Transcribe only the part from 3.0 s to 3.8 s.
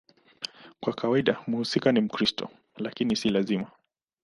si lazima.